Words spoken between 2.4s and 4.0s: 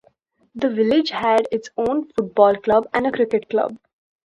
club and a cricket club.